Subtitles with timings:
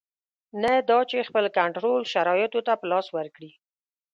[0.63, 3.51] نه دا چې خپل کنټرول شرایطو ته په لاس ورکړي.